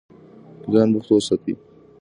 ځان 0.71 0.87
بوخت 0.93 1.09
وساتئ. 1.13 1.53